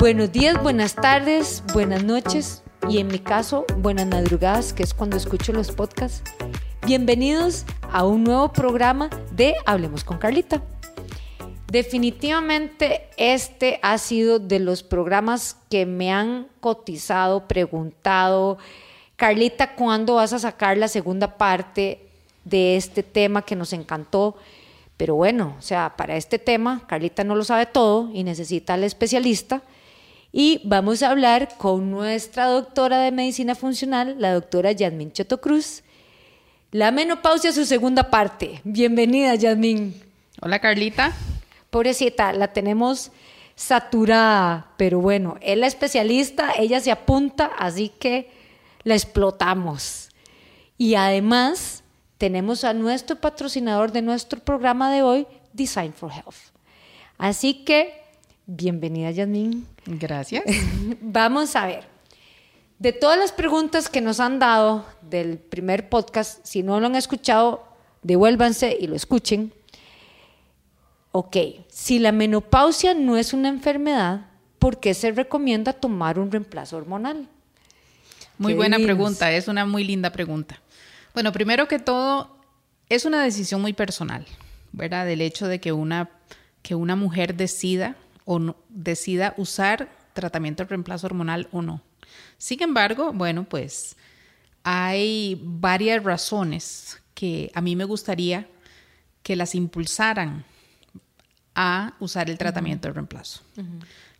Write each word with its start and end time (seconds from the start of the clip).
Buenos 0.00 0.30
días, 0.30 0.62
buenas 0.62 0.94
tardes, 0.94 1.64
buenas 1.72 2.04
noches 2.04 2.62
y 2.88 2.98
en 2.98 3.08
mi 3.08 3.18
caso, 3.18 3.64
buenas 3.78 4.06
madrugadas, 4.06 4.72
que 4.72 4.84
es 4.84 4.94
cuando 4.94 5.16
escucho 5.16 5.52
los 5.52 5.72
podcasts. 5.72 6.22
Bienvenidos 6.86 7.64
a 7.90 8.06
un 8.06 8.22
nuevo 8.22 8.52
programa 8.52 9.10
de 9.32 9.56
Hablemos 9.66 10.04
con 10.04 10.18
Carlita. 10.18 10.62
Definitivamente 11.66 13.08
este 13.16 13.80
ha 13.82 13.98
sido 13.98 14.38
de 14.38 14.60
los 14.60 14.84
programas 14.84 15.56
que 15.68 15.84
me 15.84 16.12
han 16.12 16.46
cotizado, 16.60 17.48
preguntado, 17.48 18.58
Carlita, 19.16 19.74
¿cuándo 19.74 20.14
vas 20.14 20.32
a 20.32 20.38
sacar 20.38 20.76
la 20.76 20.86
segunda 20.86 21.36
parte 21.36 22.06
de 22.44 22.76
este 22.76 23.02
tema 23.02 23.42
que 23.42 23.56
nos 23.56 23.72
encantó? 23.72 24.36
Pero 24.96 25.16
bueno, 25.16 25.56
o 25.58 25.62
sea, 25.62 25.96
para 25.96 26.16
este 26.16 26.38
tema, 26.38 26.82
Carlita 26.86 27.24
no 27.24 27.34
lo 27.34 27.42
sabe 27.42 27.66
todo 27.66 28.10
y 28.12 28.22
necesita 28.22 28.74
al 28.74 28.84
especialista. 28.84 29.60
Y 30.32 30.60
vamos 30.64 31.02
a 31.02 31.10
hablar 31.10 31.56
con 31.56 31.90
nuestra 31.90 32.46
doctora 32.46 32.98
de 32.98 33.12
medicina 33.12 33.54
funcional, 33.54 34.16
la 34.18 34.34
doctora 34.34 34.72
Yasmin 34.72 35.12
Choto 35.12 35.40
Cruz. 35.40 35.82
La 36.70 36.90
menopausia, 36.90 37.50
su 37.50 37.64
segunda 37.64 38.10
parte. 38.10 38.60
Bienvenida, 38.62 39.34
Yasmin. 39.34 39.98
Hola, 40.42 40.58
Carlita. 40.58 41.14
Pobrecita, 41.70 42.34
la 42.34 42.52
tenemos 42.52 43.10
saturada, 43.54 44.70
pero 44.76 45.00
bueno, 45.00 45.36
es 45.40 45.56
la 45.58 45.66
especialista, 45.66 46.52
ella 46.56 46.78
se 46.80 46.92
apunta, 46.92 47.46
así 47.58 47.88
que 47.88 48.30
la 48.84 48.94
explotamos. 48.94 50.10
Y 50.76 50.94
además, 50.94 51.82
tenemos 52.18 52.64
a 52.64 52.74
nuestro 52.74 53.16
patrocinador 53.16 53.92
de 53.92 54.02
nuestro 54.02 54.40
programa 54.40 54.92
de 54.92 55.02
hoy, 55.02 55.26
Design 55.52 55.92
for 55.92 56.12
Health. 56.12 56.52
Así 57.16 57.64
que, 57.64 57.97
bienvenida, 58.48 59.10
Yasmin. 59.10 59.66
Gracias. 59.84 60.42
Vamos 61.00 61.54
a 61.54 61.66
ver. 61.66 61.84
De 62.78 62.92
todas 62.92 63.18
las 63.18 63.30
preguntas 63.30 63.88
que 63.88 64.00
nos 64.00 64.20
han 64.20 64.38
dado 64.38 64.86
del 65.02 65.38
primer 65.38 65.88
podcast, 65.88 66.44
si 66.44 66.62
no 66.62 66.80
lo 66.80 66.86
han 66.86 66.94
escuchado, 66.96 67.64
devuélvanse 68.02 68.76
y 68.80 68.86
lo 68.86 68.96
escuchen. 68.96 69.52
Ok, 71.12 71.36
si 71.68 71.98
la 71.98 72.12
menopausia 72.12 72.94
no 72.94 73.16
es 73.16 73.32
una 73.32 73.48
enfermedad, 73.48 74.26
¿por 74.58 74.80
qué 74.80 74.94
se 74.94 75.12
recomienda 75.12 75.72
tomar 75.72 76.18
un 76.18 76.30
reemplazo 76.30 76.76
hormonal? 76.76 77.28
Muy 78.38 78.54
buena 78.54 78.78
pregunta, 78.78 79.32
es 79.32 79.48
una 79.48 79.66
muy 79.66 79.84
linda 79.84 80.10
pregunta. 80.10 80.60
Bueno, 81.12 81.32
primero 81.32 81.66
que 81.66 81.80
todo, 81.80 82.36
es 82.88 83.04
una 83.04 83.22
decisión 83.22 83.60
muy 83.60 83.72
personal, 83.72 84.24
¿verdad? 84.72 85.04
Del 85.04 85.20
hecho 85.20 85.48
de 85.48 85.60
que 85.60 85.72
una, 85.72 86.10
que 86.62 86.76
una 86.76 86.94
mujer 86.94 87.34
decida 87.34 87.96
o 88.30 88.38
no, 88.38 88.56
decida 88.68 89.32
usar 89.38 89.88
tratamiento 90.12 90.62
de 90.62 90.68
reemplazo 90.68 91.06
hormonal 91.06 91.48
o 91.50 91.62
no. 91.62 91.80
Sin 92.36 92.62
embargo, 92.62 93.10
bueno, 93.14 93.44
pues 93.44 93.96
hay 94.62 95.40
varias 95.42 96.04
razones 96.04 97.00
que 97.14 97.50
a 97.54 97.62
mí 97.62 97.74
me 97.74 97.84
gustaría 97.84 98.46
que 99.22 99.34
las 99.34 99.54
impulsaran 99.54 100.44
a 101.54 101.94
usar 102.00 102.28
el 102.28 102.36
tratamiento 102.36 102.88
de 102.88 102.94
reemplazo. 102.94 103.40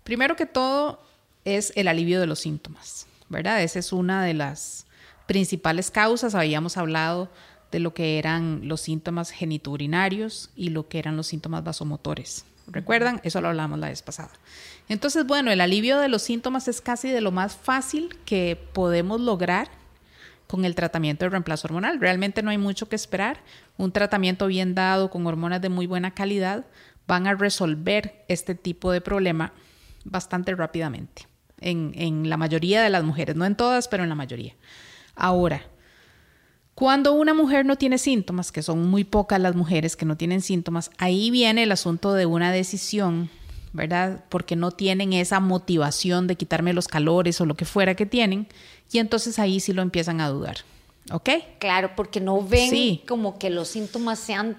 Primero 0.05 0.37
que 0.37 0.47
todo 0.47 1.03
es 1.45 1.71
el 1.77 1.87
alivio 1.87 2.19
de 2.19 2.27
los 2.27 2.39
síntomas, 2.41 3.07
¿verdad? 3.29 3.63
Esa 3.63 3.79
es 3.79 3.93
una 3.93 4.25
de 4.25 4.33
las 4.33 4.87
principales 5.27 5.91
causas. 5.91 6.35
Habíamos 6.35 6.79
hablado 6.79 7.31
de 7.71 7.81
lo 7.81 7.93
que 7.93 8.19
eran 8.19 8.63
los 8.65 8.81
síntomas 8.81 9.31
genitourinarios 9.31 10.49
y 10.57 10.71
lo 10.71 10.89
que 10.89 10.99
eran 10.99 11.19
los 11.19 11.27
síntomas 11.27 11.63
vasomotores. 11.63 12.47
¿Recuerdan? 12.71 13.21
Eso 13.25 13.41
lo 13.41 13.49
hablamos 13.49 13.79
la 13.79 13.89
vez 13.89 14.03
pasada. 14.03 14.31
Entonces, 14.89 15.27
bueno, 15.27 15.51
el 15.51 15.61
alivio 15.61 15.99
de 15.99 16.09
los 16.09 16.23
síntomas 16.23 16.69
es 16.69 16.81
casi 16.81 17.11
de 17.11 17.21
lo 17.21 17.33
más 17.33 17.57
fácil 17.57 18.17
que 18.25 18.59
podemos 18.73 19.21
lograr 19.21 19.69
con 20.47 20.65
el 20.65 20.75
tratamiento 20.75 21.25
de 21.25 21.31
reemplazo 21.31 21.67
hormonal. 21.67 22.01
Realmente 22.01 22.43
no 22.43 22.51
hay 22.51 22.59
mucho 22.59 22.89
que 22.89 22.97
esperar. 22.97 23.41
Un 23.77 23.93
tratamiento 23.93 24.47
bien 24.47 24.75
dado 24.75 25.11
con 25.11 25.27
hormonas 25.27 25.61
de 25.61 25.69
muy 25.69 25.87
buena 25.87 26.13
calidad 26.13 26.67
van 27.07 27.27
a 27.27 27.35
resolver 27.35 28.25
este 28.29 28.55
tipo 28.55 28.93
de 28.93 29.01
problema 29.01 29.53
bastante 30.05 30.55
rápidamente 30.55 31.27
en, 31.61 31.93
en 31.95 32.29
la 32.29 32.37
mayoría 32.37 32.83
de 32.83 32.91
las 32.91 33.03
mujeres, 33.03 33.35
no 33.35 33.45
en 33.45 33.57
todas, 33.57 33.89
pero 33.89 34.03
en 34.03 34.09
la 34.09 34.15
mayoría. 34.15 34.55
Ahora, 35.15 35.63
cuando 36.79 37.13
una 37.13 37.35
mujer 37.35 37.67
no 37.67 37.75
tiene 37.75 37.99
síntomas, 37.99 38.53
que 38.53 38.63
son 38.63 38.89
muy 38.89 39.03
pocas 39.03 39.41
las 39.41 39.57
mujeres 39.57 39.97
que 39.97 40.07
no 40.07 40.17
tienen 40.17 40.41
síntomas, 40.41 40.93
ahí 40.97 41.29
viene 41.33 41.65
el 41.65 41.73
asunto 41.73 42.15
de 42.15 42.25
una 42.25 42.53
decisión, 42.53 43.31
¿verdad? 43.73 44.25
Porque 44.29 44.55
no 44.55 44.71
tienen 44.71 45.13
esa 45.13 45.41
motivación 45.41 46.29
de 46.29 46.37
quitarme 46.37 46.73
los 46.73 46.87
calores 46.87 47.41
o 47.41 47.47
lo 47.47 47.57
que 47.57 47.65
fuera 47.65 47.97
que 47.97 48.07
tienen, 48.07 48.47
y 48.93 48.99
entonces 49.01 49.41
ahí 49.41 49.59
sí 49.59 49.73
lo 49.73 49.83
empiezan 49.83 50.21
a 50.21 50.29
dudar. 50.29 50.59
¿Ok? 51.11 51.31
Claro, 51.59 51.97
porque 51.97 52.21
no 52.21 52.47
ven 52.47 53.01
como 53.09 53.41
que 53.41 53.51
los 53.51 53.67
síntomas 53.67 54.21
sean 54.21 54.57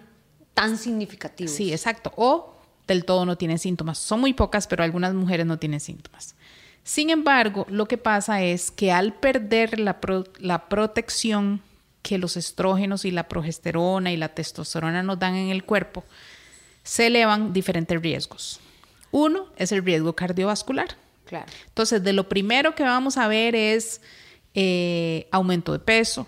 tan 0.54 0.78
significativos. 0.78 1.54
Sí, 1.54 1.72
exacto. 1.72 2.12
O 2.18 2.54
del 2.86 3.06
todo 3.06 3.26
no 3.26 3.38
tienen 3.38 3.60
síntomas. 3.60 3.98
Son 3.98 4.20
muy 4.20 4.34
pocas, 4.34 4.68
pero 4.68 4.84
algunas 4.84 5.14
mujeres 5.14 5.46
no 5.46 5.58
tienen 5.58 5.80
síntomas. 5.80 6.36
Sin 6.84 7.12
embargo, 7.12 7.66
lo 7.70 7.88
que 7.88 7.98
pasa 7.98 8.44
es 8.44 8.72
que 8.72 8.92
al 8.92 9.14
perder 9.14 9.80
la, 9.80 10.02
la 10.40 10.68
protección 10.68 11.62
que 12.02 12.18
los 12.18 12.38
estrógenos 12.38 13.06
y 13.06 13.12
la 13.12 13.28
progesterona 13.28 14.12
y 14.12 14.18
la 14.18 14.30
testosterona 14.30 15.04
nos 15.04 15.20
dan 15.20 15.36
en 15.36 15.50
el 15.50 15.64
cuerpo, 15.64 16.04
se 16.84 17.08
elevan 17.08 17.54
diferentes 17.54 18.02
riesgos. 18.02 18.60
Uno 19.12 19.48
es 19.58 19.72
el 19.72 19.84
riesgo 19.84 20.14
cardiovascular. 20.14 20.98
Claro. 21.26 21.46
Entonces, 21.68 22.04
de 22.04 22.14
lo 22.14 22.28
primero 22.28 22.74
que 22.74 22.84
vamos 22.84 23.18
a 23.18 23.28
ver 23.28 23.56
es 23.56 24.02
eh, 24.56 25.28
aumento 25.32 25.74
de 25.74 25.80
peso, 25.80 26.28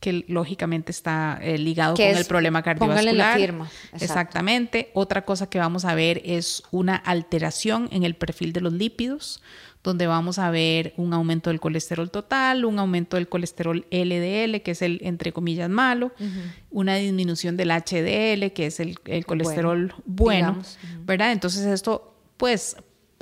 que 0.00 0.24
lógicamente 0.28 0.90
está 0.90 1.38
eh, 1.42 1.58
ligado 1.58 1.94
con 1.94 2.04
el 2.04 2.24
problema 2.24 2.62
cardiovascular. 2.62 3.14
La 3.14 3.34
firma. 3.36 3.70
Exactamente. 3.92 4.90
Otra 4.94 5.24
cosa 5.26 5.48
que 5.48 5.58
vamos 5.58 5.84
a 5.84 5.94
ver 5.94 6.22
es 6.24 6.62
una 6.70 6.96
alteración 6.96 7.88
en 7.92 8.04
el 8.04 8.14
perfil 8.14 8.54
de 8.54 8.62
los 8.62 8.72
lípidos, 8.72 9.42
donde 9.84 10.06
vamos 10.06 10.38
a 10.38 10.50
ver 10.50 10.94
un 10.96 11.12
aumento 11.12 11.50
del 11.50 11.60
colesterol 11.60 12.10
total, 12.10 12.64
un 12.64 12.78
aumento 12.78 13.16
del 13.16 13.28
colesterol 13.28 13.86
LDL, 13.90 14.62
que 14.62 14.70
es 14.70 14.82
el, 14.82 15.00
entre 15.02 15.32
comillas, 15.32 15.68
malo, 15.68 16.12
una 16.70 16.96
disminución 16.96 17.56
del 17.56 17.70
HDL, 17.70 18.52
que 18.52 18.66
es 18.66 18.80
el, 18.80 18.98
colesterol 19.26 19.94
bueno, 20.06 20.58
¿verdad? 21.04 21.32
Entonces 21.32 21.66
esto, 21.66 22.14
pues, 22.36 22.76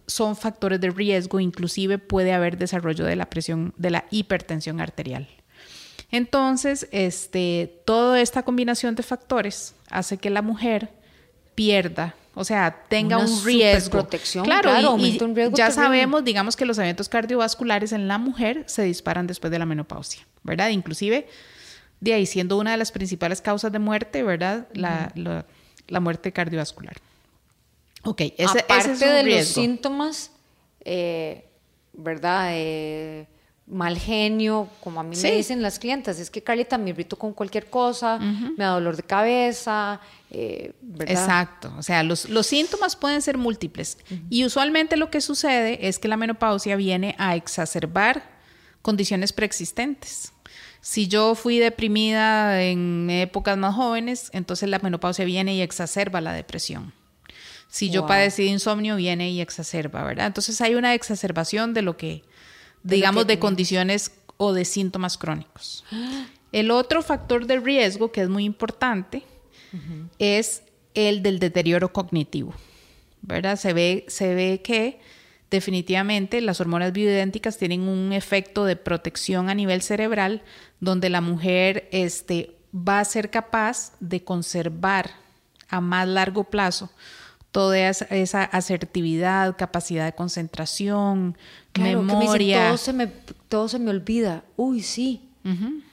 son 0.07 0.37
factores 0.37 0.81
de 0.81 0.91
riesgo, 0.91 1.39
inclusive 1.39 1.99
puede 1.99 2.33
haber 2.33 2.57
desarrollo 2.57 3.05
de 3.05 3.17
la 3.17 3.29
presión, 3.29 3.75
de 3.77 3.91
la 3.91 4.05
hipertensión 4.11 4.81
arterial. 4.81 5.29
Entonces, 6.11 6.89
este, 6.91 7.81
toda 7.85 8.21
esta 8.21 8.43
combinación 8.43 8.95
de 8.95 9.03
factores 9.03 9.75
hace 9.91 10.17
que 10.17 10.31
la 10.31 10.43
mujer 10.43 10.91
pierda, 11.55 12.15
o 12.35 12.45
sea, 12.45 12.85
tenga 12.89 13.19
un 13.19 13.45
riesgo. 13.45 13.91
Protección, 13.91 14.45
claro, 14.45 14.97
y, 14.99 15.19
ya 15.53 15.71
sabemos, 15.71 16.25
digamos 16.25 16.57
que 16.57 16.65
los 16.65 16.79
eventos 16.79 17.09
cardiovasculares 17.09 17.93
en 17.93 18.09
la 18.09 18.17
mujer 18.17 18.65
se 18.67 18.85
disparan 18.85 19.27
después 19.27 19.51
de 19.51 19.59
la 19.59 19.67
menopausia, 19.67 20.27
¿verdad? 20.45 20.71
Inclusive, 20.71 21.29
de 22.01 22.15
ahí 22.15 22.27
siendo 22.27 22.57
una 22.57 22.71
de 22.71 22.77
las 22.79 22.93
principales 22.93 23.43
causas 23.43 23.73
de 23.73 23.79
muerte, 23.79 24.23
¿verdad? 24.23 24.69
La, 24.73 26.01
muerte 26.01 26.33
cardiovascular. 26.33 26.97
Ok, 28.05 28.21
ese, 28.39 28.61
Aparte 28.61 28.93
es 28.93 29.01
de 29.01 29.25
los 29.25 29.47
síntomas, 29.49 30.31
eh, 30.85 31.45
¿verdad? 31.93 32.51
Eh, 32.53 33.27
mal 33.71 33.99
genio, 33.99 34.69
como 34.81 35.01
a 35.01 35.03
mí 35.03 35.17
me 35.17 35.33
dicen 35.33 35.63
las 35.63 35.79
clientas, 35.79 36.19
es 36.19 36.31
que 36.31 36.43
Carlita 36.43 36.79
me 36.79 36.91
irrito 36.91 37.17
con 37.17 37.33
cualquier 37.33 37.69
cosa, 37.69 38.19
me 38.19 38.65
da 38.65 38.71
dolor 38.71 38.97
de 38.97 39.03
cabeza, 39.03 40.01
eh, 40.31 40.73
Exacto, 41.01 41.73
o 41.79 41.83
sea, 41.83 42.03
los, 42.03 42.29
los, 42.29 42.47
síntomas 42.47 42.97
pueden 42.97 43.23
ser 43.23 43.39
múltiples 43.39 43.99
y 44.31 44.45
usualmente 44.45 44.97
lo 44.97 45.11
que 45.11 45.21
sucede 45.21 45.89
es 45.89 45.99
que 45.99 46.09
la 46.09 46.17
menopausia 46.17 46.77
viene 46.77 47.15
a 47.19 47.37
exacerbar 47.37 48.23
condiciones 48.83 49.33
preexistentes. 49.33 50.33
Si 50.81 51.09
yo 51.09 51.35
fui 51.35 51.59
deprimida 51.59 52.63
en 52.63 53.11
épocas 53.11 53.59
más 53.59 53.75
jóvenes, 53.75 54.31
entonces 54.33 54.69
la 54.69 54.79
menopausia 54.79 55.25
viene 55.25 55.55
y 55.55 55.61
exacerba 55.61 56.21
la 56.21 56.33
depresión. 56.33 56.93
Si 57.69 57.91
yo 57.91 58.07
padecí 58.07 58.45
de 58.45 58.49
insomnio, 58.49 58.97
viene 58.97 59.31
y 59.31 59.43
exacerba, 59.43 60.03
¿verdad? 60.03 60.27
Entonces 60.27 60.59
hay 60.63 60.75
una 60.75 60.95
exacerbación 60.95 61.75
de 61.75 61.83
lo 61.83 61.99
que 61.99 62.25
digamos, 62.83 63.27
de 63.27 63.39
condiciones 63.39 64.13
o 64.37 64.53
de 64.53 64.65
síntomas 64.65 65.19
crónicos. 65.19 65.85
El 66.53 66.71
otro 66.71 67.03
factor 67.03 67.47
de 67.47 67.61
riesgo 67.61 68.13
que 68.13 68.23
es 68.23 68.29
muy 68.29 68.45
importante 68.45 69.23
es 70.19 70.63
el 70.95 71.23
del 71.23 71.39
deterioro 71.39 71.93
cognitivo, 71.93 72.55
¿verdad? 73.23 73.57
Se 73.57 73.73
ve, 73.73 74.05
se 74.09 74.35
ve 74.35 74.63
que 74.63 75.01
definitivamente 75.51 76.41
las 76.41 76.61
hormonas 76.61 76.93
bioidénticas 76.93 77.59
tienen 77.59 77.83
un 77.83 78.13
efecto 78.13 78.65
de 78.65 78.77
protección 78.77 79.49
a 79.49 79.55
nivel 79.55 79.83
cerebral 79.83 80.43
donde 80.81 81.09
la 81.11 81.21
mujer 81.21 81.89
este, 81.91 82.55
va 82.75 83.01
a 83.01 83.05
ser 83.05 83.31
capaz 83.31 83.93
de 84.01 84.25
conservar 84.25 85.11
a 85.69 85.81
más 85.81 86.09
largo 86.09 86.45
plazo 86.45 86.91
toda 87.51 87.79
esa, 87.89 88.45
asertividad, 88.45 89.57
capacidad 89.57 90.05
de 90.05 90.15
concentración, 90.15 91.37
memoria. 91.77 92.69
todo, 92.69 92.77
se 92.77 92.93
me, 92.93 93.07
todo 93.07 93.69
se 93.69 93.79
me 93.79 93.91
olvida. 93.91 94.45
Uy, 94.57 94.83
sí. 94.83 95.23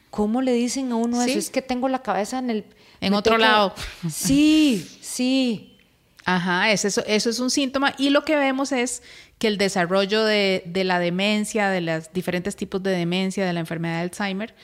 ¿Cómo 0.10 0.42
le 0.42 0.54
dicen 0.54 0.92
a 0.92 0.96
uno 0.96 1.22
eso? 1.22 1.38
Es 1.38 1.50
que 1.50 1.62
tengo 1.62 1.88
la 1.88 2.02
cabeza 2.02 2.40
en 2.40 2.50
el... 2.50 2.66
En 3.02 3.14
otro 3.14 3.38
lado. 3.38 3.74
Sí, 4.10 4.86
sí. 5.02 5.78
Ajá, 6.26 6.72
eso, 6.72 7.04
eso 7.06 7.30
es 7.30 7.40
un 7.40 7.50
síntoma. 7.52 7.94
Y 7.98 8.10
lo 8.10 8.26
que 8.26 8.36
vemos 8.36 8.72
es 8.72 9.04
que 9.38 9.48
el 9.48 9.58
desarrollo 9.58 10.24
de, 10.24 10.64
la 10.74 11.00
demencia, 11.00 11.70
de 11.70 11.82
los 11.82 12.12
diferentes 12.14 12.56
tipos 12.56 12.82
de 12.82 12.92
demencia, 12.92 13.46
de 13.46 13.54
la 13.54 13.60
enfermedad 13.60 13.98
de 13.98 14.02
Alzheimer, 14.02 14.56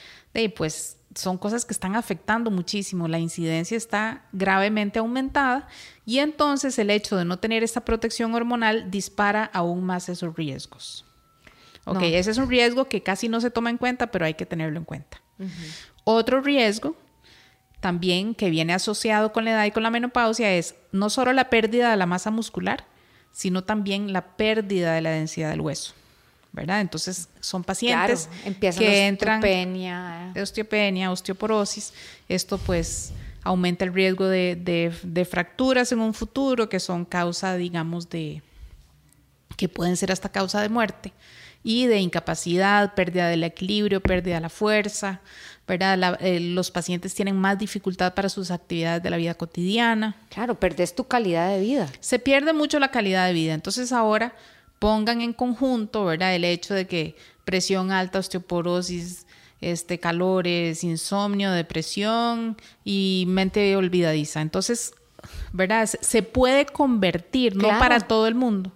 pues 0.56 0.96
son 1.14 1.38
cosas 1.38 1.64
que 1.64 1.72
están 1.72 1.96
afectando 1.96 2.50
muchísimo. 2.50 3.08
La 3.08 3.18
incidencia 3.18 3.76
está 3.76 4.24
gravemente 4.32 4.98
aumentada 4.98 5.68
y 6.04 6.18
entonces 6.18 6.78
el 6.78 6.90
hecho 6.90 7.16
de 7.16 7.24
no 7.24 7.38
tener 7.38 7.62
esta 7.62 7.84
protección 7.84 8.34
hormonal 8.34 8.90
dispara 8.90 9.44
aún 9.52 9.84
más 9.84 10.08
esos 10.08 10.34
riesgos. 10.34 11.04
Ok, 11.84 12.02
ese 12.02 12.30
es 12.30 12.38
un 12.38 12.48
riesgo 12.48 12.88
que 12.88 13.02
casi 13.02 13.28
no 13.28 13.40
se 13.40 13.50
toma 13.50 13.70
en 13.70 13.76
cuenta, 13.76 14.10
pero 14.10 14.24
hay 14.24 14.34
que 14.34 14.46
tenerlo 14.46 14.78
en 14.78 14.84
cuenta. 14.84 15.20
Otro 16.04 16.40
riesgo 16.40 16.96
también 17.80 18.36
que 18.36 18.50
viene 18.50 18.72
asociado 18.72 19.32
con 19.32 19.44
la 19.44 19.50
edad 19.50 19.64
y 19.64 19.72
con 19.72 19.82
la 19.82 19.90
menopausia 19.90 20.54
es 20.54 20.76
no 20.92 21.10
solo 21.10 21.32
la 21.32 21.50
pérdida 21.50 21.90
de 21.90 21.96
la 21.96 22.06
masa 22.06 22.30
muscular, 22.30 22.84
sino 23.32 23.64
también 23.64 24.12
la 24.12 24.36
pérdida 24.36 24.94
de 24.94 25.00
la 25.00 25.10
densidad 25.10 25.50
del 25.50 25.60
hueso. 25.60 25.94
¿Verdad? 26.52 26.80
Entonces 26.80 27.28
son 27.40 27.64
pacientes 27.64 28.28
que 28.60 29.06
entran 29.06 29.40
de 29.40 30.42
osteopenia, 30.42 31.10
osteoporosis. 31.10 31.92
Esto 32.28 32.58
pues 32.58 33.12
aumenta 33.42 33.84
el 33.84 33.92
riesgo 33.92 34.26
de, 34.26 34.56
de, 35.02 35.24
fracturas 35.24 35.90
en 35.92 36.00
un 36.00 36.14
futuro 36.14 36.68
que 36.68 36.78
son 36.78 37.04
causa, 37.04 37.56
digamos, 37.56 38.08
de 38.08 38.42
que 39.56 39.68
pueden 39.68 39.96
ser 39.96 40.12
hasta 40.12 40.28
causa 40.28 40.60
de 40.60 40.68
muerte 40.68 41.12
y 41.64 41.86
de 41.86 41.98
incapacidad, 41.98 42.94
pérdida 42.94 43.28
del 43.28 43.44
equilibrio, 43.44 44.00
pérdida 44.00 44.36
de 44.36 44.40
la 44.40 44.48
fuerza, 44.48 45.20
¿verdad? 45.66 46.18
Eh, 46.20 46.40
los 46.40 46.70
pacientes 46.70 47.14
tienen 47.14 47.36
más 47.36 47.58
dificultad 47.58 48.14
para 48.14 48.28
sus 48.28 48.50
actividades 48.50 49.02
de 49.02 49.10
la 49.10 49.16
vida 49.16 49.34
cotidiana. 49.34 50.16
Claro, 50.28 50.58
perdes 50.58 50.94
tu 50.94 51.04
calidad 51.04 51.50
de 51.50 51.60
vida. 51.60 51.88
Se 52.00 52.18
pierde 52.18 52.52
mucho 52.52 52.78
la 52.78 52.90
calidad 52.90 53.26
de 53.26 53.32
vida. 53.32 53.54
Entonces 53.54 53.92
ahora 53.92 54.34
pongan 54.82 55.20
en 55.20 55.32
conjunto, 55.32 56.04
¿verdad? 56.04 56.34
El 56.34 56.44
hecho 56.44 56.74
de 56.74 56.88
que 56.88 57.14
presión 57.44 57.92
alta, 57.92 58.18
osteoporosis, 58.18 59.28
este, 59.60 60.00
calores, 60.00 60.82
insomnio, 60.82 61.52
depresión 61.52 62.56
y 62.82 63.26
mente 63.28 63.76
olvidadiza. 63.76 64.40
Entonces, 64.40 64.92
¿verdad? 65.52 65.88
Se 66.00 66.24
puede 66.24 66.66
convertir, 66.66 67.54
no 67.54 67.68
para 67.78 68.00
todo 68.00 68.26
el 68.26 68.34
mundo. 68.34 68.72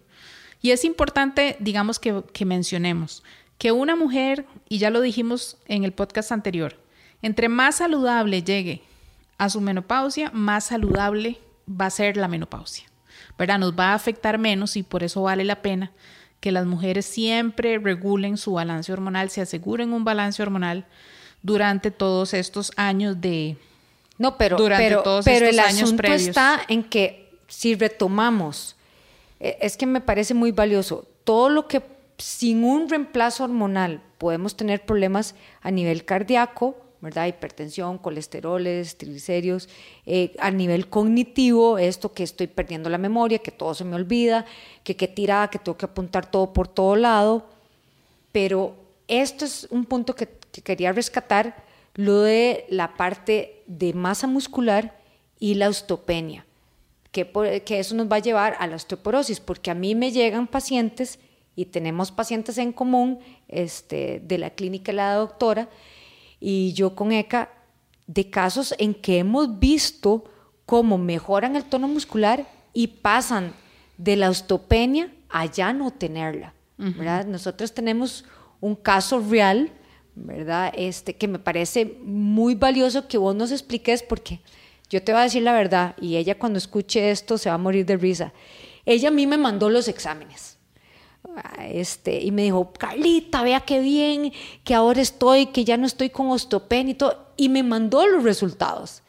Y 0.63 0.71
es 0.71 0.85
importante, 0.85 1.57
digamos, 1.59 1.99
que, 1.99 2.23
que 2.33 2.45
mencionemos 2.45 3.25
que 3.59 3.73
una 3.73 3.97
mujer, 3.97 4.47
y 4.69 4.79
ya 4.79 4.91
lo 4.91 5.01
dijimos 5.01 5.57
en 5.67 5.83
el 5.83 5.93
podcast 5.93 6.31
anterior, 6.31 6.77
entre 7.21 7.49
más 7.49 7.79
saludable 7.79 8.45
llegue 8.45 8.81
a 9.39 9.51
su 9.51 9.61
menopausia, 9.61 10.31
más 10.33 10.67
saludable 10.67 11.41
va 11.69 11.87
a 11.87 11.91
ser 11.91 12.17
la 12.17 12.29
menopausia. 12.29 12.87
¿Verdad? 13.39 13.59
Nos 13.59 13.73
va 13.73 13.91
a 13.91 13.95
afectar 13.95 14.39
menos 14.39 14.77
y 14.77 14.83
por 14.83 15.03
eso 15.03 15.23
vale 15.23 15.45
la 15.45 15.63
pena 15.63 15.93
que 16.41 16.53
las 16.53 16.67
mujeres 16.67 17.07
siempre 17.07 17.79
regulen 17.79 18.37
su 18.37 18.53
balance 18.53 18.93
hormonal, 18.93 19.31
se 19.31 19.41
aseguren 19.41 19.93
un 19.93 20.05
balance 20.05 20.43
hormonal 20.43 20.85
durante 21.43 21.91
todos 21.91 22.35
estos 22.35 22.73
años 22.77 23.21
de 23.21 23.57
no, 24.19 24.39
pero 24.39 24.57
pero, 24.57 25.03
pero 25.25 25.47
el 25.47 25.59
asunto 25.59 26.07
está 26.07 26.61
en 26.69 26.83
que 26.83 27.31
si 27.49 27.75
retomamos 27.75 28.77
e, 29.41 29.59
es 29.61 29.77
que 29.77 29.87
me 29.87 30.01
parece 30.01 30.35
muy 30.35 30.53
valioso 30.53 31.07
todo 31.25 31.49
lo 31.49 31.69
que 31.69 31.83
sin 32.19 32.65
un 32.65 32.89
reemplazo 32.89 33.45
hormonal 33.45 34.01
podemos 34.19 34.57
tener 34.57 34.85
problemas 34.85 35.35
a 35.61 35.71
nivel 35.71 36.05
cardíaco, 36.05 36.77
¿verdad? 37.01 37.27
Hipertensión, 37.27 37.99
colesteroles, 37.99 38.97
triglicéridos, 38.97 39.69
eh, 40.07 40.35
a 40.39 40.51
nivel 40.51 40.89
cognitivo, 40.89 41.79
esto 41.79 42.13
que 42.13 42.23
estoy 42.23 42.47
perdiendo 42.47 42.89
la 42.91 42.99
memoria, 42.99 43.39
que 43.39 43.51
todo 43.51 43.75
se 43.75 43.85
me 43.85 43.97
olvida, 43.97 44.47
que 44.83 44.97
qué 44.97 45.09
tirada, 45.09 45.49
que 45.49 45.59
tengo 45.59 45.77
que 45.77 45.85
apuntar 45.85 46.31
todo 46.31 46.53
por 46.53 46.69
todo 46.69 46.97
lado. 46.97 47.47
Pero 48.33 48.75
esto 49.09 49.45
es 49.45 49.69
un 49.71 49.85
punto 49.85 50.15
que, 50.15 50.29
quería 50.65 50.93
rescatar, 50.93 51.65
lo 51.95 52.23
de 52.23 52.67
la 52.69 52.97
parte 52.97 53.63
de 53.67 53.93
masa 53.93 54.27
muscular 54.27 54.99
y 55.39 55.55
la 55.55 55.69
osteopenia, 55.69 56.47
que, 57.11 57.63
que 57.65 57.79
eso 57.79 57.95
nos 57.95 58.11
va 58.11 58.17
a 58.17 58.21
llevar 58.21 58.57
a 58.59 58.67
la 58.67 58.77
osteoporosis, 58.77 59.41
porque 59.41 59.71
a 59.71 59.75
mí 59.75 59.95
me 59.95 60.13
llegan 60.13 60.47
pacientes 60.47 61.19
y 61.55 61.67
tenemos 61.67 62.13
pacientes 62.13 62.59
en 62.59 62.73
común 62.73 63.19
este, 63.49 64.21
de 64.21 64.39
la 64.39 64.51
clínica 64.51 64.93
de 64.93 64.97
la 64.97 65.15
doctora 65.15 65.69
y 66.49 66.75
yo 66.75 66.95
con 66.95 67.11
ECA 67.11 67.51
de 68.07 68.31
casos 68.31 68.73
en 68.79 68.95
que 68.95 69.19
hemos 69.19 69.59
visto 69.59 70.23
cómo 70.65 70.97
mejoran 70.97 71.57
el 71.57 71.65
tono 71.65 71.89
muscular 71.89 72.47
y 72.73 72.87
pasan 72.87 73.53
de 73.99 74.15
la 74.15 74.31
osteopenia 74.31 75.13
a 75.29 75.47
ya 75.47 75.73
no 75.73 75.91
tenerla. 75.91 76.55
¿verdad? 76.79 77.27
Nosotros 77.27 77.75
tenemos 77.75 78.25
un 78.61 78.77
caso 78.77 79.19
real, 79.29 79.73
¿verdad? 80.15 80.73
Este, 80.77 81.17
que 81.17 81.27
me 81.27 81.41
parece 81.41 81.99
muy 82.05 82.55
valioso 82.55 83.09
que 83.09 83.19
vos 83.19 83.35
nos 83.35 83.51
expliques 83.51 84.05
porque 84.05 84.39
yo 84.89 85.03
te 85.03 85.11
voy 85.11 85.23
a 85.23 85.25
decir 85.25 85.43
la 85.43 85.53
verdad 85.53 85.97
y 86.01 86.15
ella 86.15 86.39
cuando 86.39 86.59
escuche 86.59 87.11
esto 87.11 87.39
se 87.39 87.49
va 87.49 87.57
a 87.57 87.59
morir 87.59 87.85
de 87.87 87.97
risa. 87.97 88.33
Ella 88.85 89.09
a 89.09 89.13
mí 89.13 89.27
me 89.27 89.37
mandó 89.37 89.69
los 89.69 89.89
exámenes 89.89 90.56
este, 91.61 92.21
y 92.23 92.31
me 92.31 92.43
dijo, 92.43 92.73
Carlita, 92.73 93.43
vea 93.43 93.61
qué 93.61 93.81
bien, 93.81 94.33
que 94.65 94.75
ahora 94.75 95.01
estoy, 95.01 95.47
que 95.47 95.65
ya 95.65 95.77
no 95.77 95.87
estoy 95.87 96.11
con 96.11 96.29
osteopenia 96.29 96.93
y 96.93 96.95
todo, 96.95 97.27
y 97.37 97.49
me 97.49 97.63
mandó 97.63 98.07
los 98.07 98.23
resultados. 98.25 99.03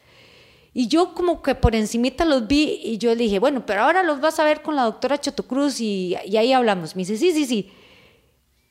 Y 0.74 0.86
yo 0.86 1.14
como 1.14 1.42
que 1.42 1.54
por 1.54 1.74
encimita 1.74 2.24
los 2.24 2.46
vi 2.46 2.80
y 2.84 2.98
yo 2.98 3.14
le 3.14 3.24
dije, 3.24 3.38
bueno, 3.38 3.64
pero 3.66 3.82
ahora 3.82 4.02
los 4.02 4.20
vas 4.20 4.38
a 4.38 4.44
ver 4.44 4.62
con 4.62 4.76
la 4.76 4.84
doctora 4.84 5.20
Chotocruz 5.20 5.80
y, 5.80 6.14
y 6.26 6.36
ahí 6.36 6.52
hablamos. 6.52 6.94
Me 6.94 7.00
dice, 7.00 7.16
sí, 7.16 7.32
sí, 7.32 7.46
sí. 7.46 7.70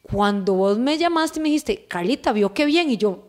Cuando 0.04 0.54
vos 0.54 0.78
me 0.78 0.98
llamaste 0.98 1.40
y 1.40 1.42
me 1.42 1.50
dijiste, 1.50 1.86
Carlita, 1.86 2.32
vio 2.32 2.54
qué 2.54 2.66
bien, 2.66 2.90
y 2.90 2.98
yo 2.98 3.28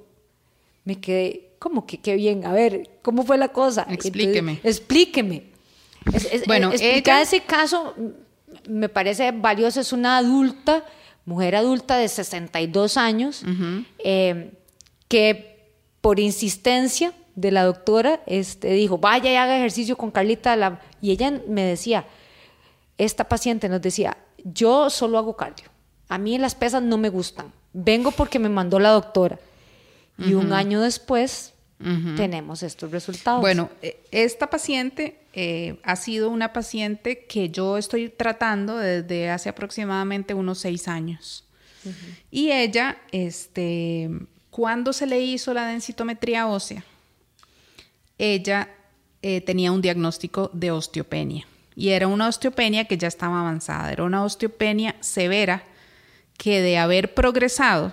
me 0.85 1.01
quedé, 1.01 1.55
¿cómo 1.59 1.87
que 1.87 1.99
qué 1.99 2.15
bien? 2.15 2.45
A 2.47 2.53
ver, 2.53 2.89
¿cómo 3.03 3.25
fue 3.25 3.37
la 3.37 3.49
cosa? 3.49 3.87
Explíqueme. 3.91 4.61
explíqueme. 4.63 5.45
bueno, 6.47 6.71
explica 6.71 7.21
ese 7.21 7.41
caso 7.41 7.95
me 8.69 8.89
parece 8.89 9.33
valioso, 9.33 9.81
es 9.81 9.93
una 9.93 10.19
adulta, 10.19 10.85
mujer 11.25 11.57
adulta 11.57 11.97
de 11.97 12.09
62 12.09 12.97
años, 12.97 13.43
eh, 13.99 14.53
que 15.09 15.73
por 16.01 16.21
insistencia 16.21 17.13
de 17.35 17.51
la 17.51 17.65
doctora 17.65 18.21
este, 18.27 18.73
dijo, 18.73 18.99
vaya 18.99 19.33
y 19.33 19.37
haga 19.37 19.57
ejercicio 19.57 19.97
con 19.97 20.11
Carlita. 20.11 20.81
Y 21.01 21.13
ella 21.13 21.41
me 21.49 21.63
decía, 21.63 22.07
esta 22.97 23.29
paciente 23.29 23.69
nos 23.69 23.81
decía, 23.81 24.17
yo 24.45 24.91
solo 24.91 25.19
hago 25.19 25.37
cardio, 25.37 25.67
a 26.09 26.19
mí 26.19 26.39
las 26.39 26.55
pesas 26.55 26.83
no 26.83 26.99
me 26.99 27.11
gustan, 27.11 27.53
vengo 27.73 28.11
porque 28.11 28.39
me 28.39 28.49
mandó 28.49 28.79
la 28.79 28.91
doctora. 28.91 29.39
Y 30.19 30.35
un 30.35 30.53
año 30.53 30.81
después 30.81 31.55
tenemos 32.17 32.65
estos 32.65 32.91
resultados. 32.91 33.41
Bueno, 33.41 33.71
e, 33.83 34.01
esta 34.11 34.49
paciente 34.49 35.21
eh, 35.41 35.79
ha 35.85 35.95
sido 35.95 36.31
una 36.31 36.53
paciente 36.53 37.25
que 37.27 37.49
yo 37.49 37.79
estoy 37.79 38.09
tratando 38.09 38.77
desde 38.77 39.31
hace 39.31 39.49
aproximadamente 39.49 40.35
unos 40.35 40.59
seis 40.59 40.89
años. 40.89 41.45
Y 42.29 42.51
ella, 42.51 42.99
este, 43.13 44.11
cuando 44.51 44.93
se 44.93 45.07
le 45.07 45.21
hizo 45.21 45.55
la 45.55 45.69
densitometría 45.69 46.49
ósea, 46.49 46.83
ella 48.19 48.69
eh, 49.23 49.41
tenía 49.41 49.71
un 49.71 49.81
diagnóstico 49.81 50.51
de 50.53 50.73
osteopenia. 50.73 51.47
Y 51.77 51.91
era 51.91 52.09
una 52.09 52.27
osteopenia 52.27 52.87
que 52.87 52.99
ya 52.99 53.07
estaba 53.07 53.39
avanzada, 53.39 53.93
era 53.93 54.03
una 54.03 54.25
osteopenia 54.25 54.97
severa 54.99 55.63
que 56.37 56.61
de 56.61 56.79
haber 56.79 57.15
progresado, 57.15 57.93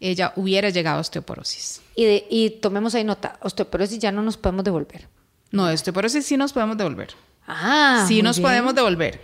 ella 0.00 0.34
hubiera 0.36 0.68
llegado 0.68 0.98
a 0.98 1.00
osteoporosis. 1.00 1.80
Y, 1.96 2.24
y 2.28 2.50
tomemos 2.60 2.94
ahí 2.94 3.04
nota, 3.04 3.38
osteoporosis 3.40 3.98
ya 3.98 4.12
no 4.12 4.20
nos 4.20 4.36
podemos 4.36 4.64
devolver. 4.64 5.08
No, 5.52 5.66
osteoporosis 5.66 6.24
sí 6.26 6.36
nos 6.36 6.52
podemos 6.52 6.76
devolver. 6.76 7.14
Ah, 7.46 8.04
sí 8.06 8.22
nos 8.22 8.40
podemos 8.40 8.74
devolver. 8.74 9.20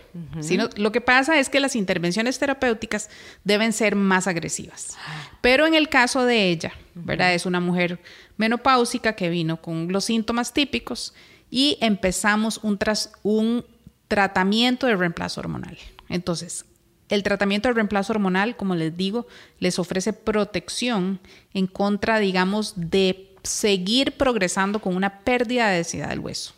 lo 0.75 0.91
que 0.91 1.01
pasa 1.01 1.39
es 1.39 1.49
que 1.49 1.59
las 1.59 1.75
intervenciones 1.75 2.37
terapéuticas 2.37 3.09
deben 3.43 3.73
ser 3.73 3.95
más 3.95 4.27
agresivas. 4.27 4.97
Pero 5.41 5.65
en 5.65 5.73
el 5.73 5.89
caso 5.89 6.25
de 6.25 6.49
ella, 6.49 6.73
¿verdad? 6.95 7.33
Es 7.33 7.45
una 7.45 7.59
mujer 7.59 7.99
menopáusica 8.37 9.13
que 9.13 9.29
vino 9.29 9.61
con 9.61 9.91
los 9.91 10.05
síntomas 10.05 10.53
típicos 10.53 11.13
y 11.49 11.77
empezamos 11.81 12.59
un, 12.61 12.77
tras, 12.77 13.11
un 13.23 13.65
tratamiento 14.07 14.87
de 14.87 14.95
reemplazo 14.95 15.39
hormonal. 15.39 15.77
Entonces, 16.09 16.65
el 17.09 17.23
tratamiento 17.23 17.69
de 17.69 17.73
reemplazo 17.73 18.13
hormonal, 18.13 18.55
como 18.55 18.75
les 18.75 18.95
digo, 18.95 19.27
les 19.59 19.79
ofrece 19.79 20.13
protección 20.13 21.19
en 21.53 21.67
contra, 21.67 22.19
digamos, 22.19 22.73
de 22.75 23.28
seguir 23.43 24.17
progresando 24.17 24.79
con 24.79 24.95
una 24.95 25.19
pérdida 25.19 25.67
de 25.69 25.75
densidad 25.75 26.09
del 26.09 26.19
hueso. 26.19 26.53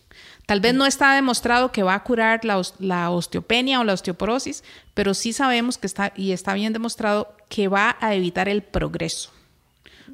Tal 0.45 0.59
vez 0.59 0.73
no 0.73 0.85
está 0.85 1.13
demostrado 1.13 1.71
que 1.71 1.83
va 1.83 1.95
a 1.95 2.03
curar 2.03 2.41
la, 2.43 3.09
osteopenia 3.09 3.79
o 3.79 3.83
la 3.83 3.93
osteoporosis, 3.93 4.63
pero 4.93 5.13
sí 5.13 5.33
sabemos 5.33 5.77
que 5.77 5.87
está 5.87 6.11
y 6.15 6.33
está 6.33 6.53
bien 6.53 6.73
demostrado 6.73 7.35
que 7.47 7.67
va 7.67 7.95
a 8.01 8.15
evitar 8.15 8.49
el 8.49 8.61
progreso. 8.61 9.31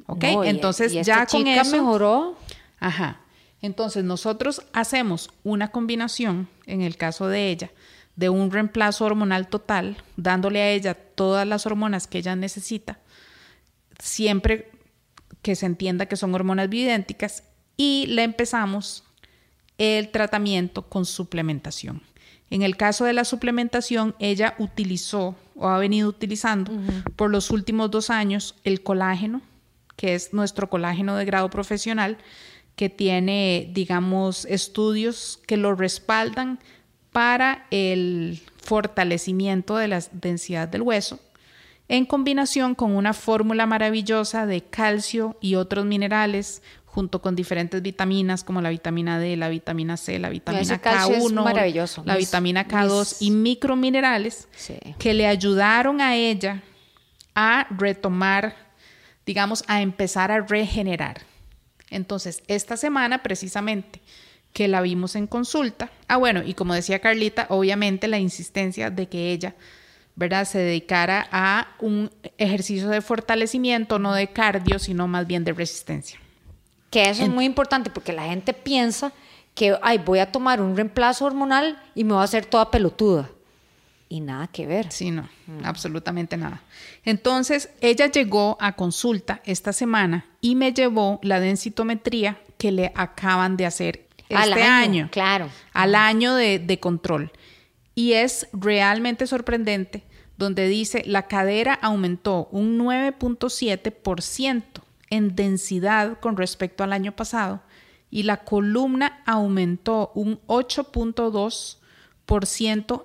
¿Ok? 0.06 0.24
Entonces 0.44 0.92
ya 1.04 1.26
con 1.26 1.46
eso 1.46 1.72
mejoró. 1.72 2.38
Ajá. 2.78 3.20
Entonces 3.60 4.04
nosotros 4.04 4.62
hacemos 4.72 5.30
una 5.42 5.72
combinación, 5.72 6.48
en 6.66 6.82
el 6.82 6.96
caso 6.96 7.26
de 7.26 7.50
ella, 7.50 7.72
de 8.14 8.28
un 8.28 8.50
reemplazo 8.50 9.04
hormonal 9.04 9.48
total, 9.48 9.96
dándole 10.16 10.62
a 10.62 10.70
ella 10.70 10.94
todas 10.94 11.46
las 11.46 11.66
hormonas 11.66 12.06
que 12.06 12.18
ella 12.18 12.36
necesita, 12.36 12.98
siempre 13.98 14.70
que 15.42 15.54
se 15.54 15.66
entienda 15.66 16.06
que 16.06 16.16
son 16.16 16.34
hormonas 16.34 16.68
bioidénticas, 16.68 17.44
y 17.76 18.06
le 18.08 18.24
empezamos 18.24 19.04
el 19.78 20.10
tratamiento 20.10 20.82
con 20.82 21.06
suplementación. 21.06 22.02
En 22.50 22.62
el 22.62 22.76
caso 22.76 23.04
de 23.04 23.12
la 23.12 23.24
suplementación, 23.24 24.14
ella 24.18 24.54
utilizó 24.58 25.36
o 25.54 25.68
ha 25.68 25.78
venido 25.78 26.08
utilizando 26.08 26.72
por 27.16 27.30
los 27.30 27.50
últimos 27.50 27.90
dos 27.90 28.10
años 28.10 28.54
el 28.64 28.82
colágeno, 28.82 29.42
que 29.96 30.14
es 30.14 30.32
nuestro 30.32 30.70
colágeno 30.70 31.16
de 31.16 31.24
grado 31.24 31.50
profesional, 31.50 32.18
que 32.74 32.88
tiene, 32.88 33.70
digamos, 33.72 34.44
estudios 34.46 35.40
que 35.46 35.56
lo 35.56 35.74
respaldan 35.74 36.58
para 37.12 37.66
el 37.70 38.40
fortalecimiento 38.62 39.76
de 39.76 39.88
la 39.88 40.02
densidad 40.12 40.68
del 40.68 40.82
hueso, 40.82 41.18
en 41.88 42.04
combinación 42.04 42.74
con 42.74 42.94
una 42.94 43.14
fórmula 43.14 43.66
maravillosa 43.66 44.46
de 44.46 44.62
calcio 44.62 45.36
y 45.40 45.54
otros 45.54 45.86
minerales, 45.86 46.62
junto 46.84 47.22
con 47.22 47.36
diferentes 47.36 47.80
vitaminas 47.80 48.44
como 48.44 48.60
la 48.60 48.70
vitamina 48.70 49.18
D, 49.18 49.36
la 49.36 49.48
vitamina 49.48 49.96
C, 49.96 50.18
la 50.18 50.28
vitamina 50.30 50.82
K1, 50.82 52.04
la 52.04 52.16
vitamina 52.16 52.66
K2 52.66 53.16
y 53.20 53.30
microminerales 53.30 54.48
que 54.98 55.14
le 55.14 55.26
ayudaron 55.26 56.00
a 56.00 56.16
ella 56.16 56.62
a 57.34 57.66
retomar, 57.70 58.56
digamos, 59.24 59.64
a 59.68 59.80
empezar 59.80 60.32
a 60.32 60.40
regenerar. 60.40 61.22
Entonces, 61.90 62.42
esta 62.48 62.76
semana 62.76 63.22
precisamente 63.22 64.02
que 64.52 64.66
la 64.66 64.80
vimos 64.80 65.14
en 65.14 65.26
consulta, 65.26 65.90
ah 66.08 66.16
bueno, 66.16 66.42
y 66.44 66.54
como 66.54 66.74
decía 66.74 66.98
Carlita, 66.98 67.46
obviamente 67.50 68.08
la 68.08 68.18
insistencia 68.18 68.90
de 68.90 69.08
que 69.08 69.30
ella, 69.30 69.54
¿verdad?, 70.18 70.46
se 70.46 70.58
dedicara 70.58 71.28
a 71.30 71.68
un 71.78 72.10
ejercicio 72.38 72.88
de 72.88 73.00
fortalecimiento, 73.00 74.00
no 74.00 74.12
de 74.12 74.26
cardio, 74.26 74.80
sino 74.80 75.06
más 75.06 75.28
bien 75.28 75.44
de 75.44 75.52
resistencia. 75.52 76.18
Que 76.90 77.08
eso 77.08 77.22
es 77.22 77.28
muy 77.28 77.44
importante 77.44 77.88
porque 77.88 78.12
la 78.12 78.24
gente 78.24 78.52
piensa 78.52 79.12
que, 79.54 79.78
ay, 79.80 79.98
voy 79.98 80.18
a 80.18 80.32
tomar 80.32 80.60
un 80.60 80.74
reemplazo 80.74 81.24
hormonal 81.24 81.80
y 81.94 82.02
me 82.02 82.14
voy 82.14 82.22
a 82.22 82.24
hacer 82.24 82.46
toda 82.46 82.68
pelotuda. 82.68 83.30
Y 84.08 84.20
nada 84.20 84.48
que 84.48 84.66
ver. 84.66 84.90
Sí, 84.90 85.12
no, 85.12 85.28
mm. 85.46 85.64
absolutamente 85.64 86.36
nada. 86.36 86.62
Entonces, 87.04 87.70
ella 87.80 88.10
llegó 88.10 88.56
a 88.60 88.72
consulta 88.72 89.40
esta 89.44 89.72
semana 89.72 90.26
y 90.40 90.56
me 90.56 90.72
llevó 90.72 91.20
la 91.22 91.38
densitometría 91.38 92.40
que 92.56 92.72
le 92.72 92.90
acaban 92.96 93.56
de 93.56 93.66
hacer 93.66 94.08
este 94.28 94.62
año, 94.64 95.08
Claro. 95.12 95.48
Al 95.72 95.94
año 95.94 96.34
de, 96.34 96.58
de 96.58 96.80
control. 96.80 97.30
Y 97.98 98.12
es 98.12 98.46
realmente 98.52 99.26
sorprendente 99.26 100.04
donde 100.36 100.68
dice 100.68 101.02
la 101.04 101.26
cadera 101.26 101.74
aumentó 101.74 102.46
un 102.52 102.78
9.7% 102.78 104.62
en 105.10 105.34
densidad 105.34 106.20
con 106.20 106.36
respecto 106.36 106.84
al 106.84 106.92
año 106.92 107.16
pasado 107.16 107.60
y 108.08 108.22
la 108.22 108.44
columna 108.44 109.20
aumentó 109.26 110.12
un 110.14 110.40
8.2% 110.46 113.04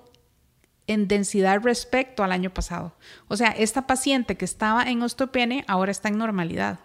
en 0.86 1.08
densidad 1.08 1.60
respecto 1.60 2.22
al 2.22 2.30
año 2.30 2.54
pasado. 2.54 2.94
O 3.26 3.36
sea, 3.36 3.48
esta 3.48 3.88
paciente 3.88 4.36
que 4.36 4.44
estaba 4.44 4.84
en 4.84 5.02
osteopenia 5.02 5.64
ahora 5.66 5.90
está 5.90 6.08
en 6.08 6.18
normalidad. 6.18 6.78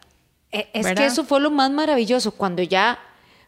E, 0.52 0.68
es 0.74 0.88
que 0.96 1.06
eso 1.06 1.26
fue 1.26 1.42
lo 1.42 1.52
más 1.52 1.70
maravilloso 1.70 2.32
cuando 2.32 2.64
ya 2.64 2.98